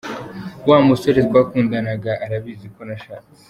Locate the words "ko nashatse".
2.75-3.37